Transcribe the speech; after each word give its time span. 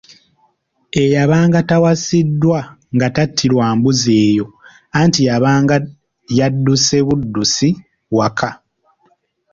Eyabanga 1.03 1.59
tawasiddwa 1.69 2.59
nga 2.95 3.07
tattirwa 3.15 3.65
mbuzi 3.77 4.11
eyo 4.27 4.45
anti 4.99 5.21
yabanga 5.29 5.75
yadduse 6.37 6.97
buddusi 7.07 7.69
waka. 8.17 8.49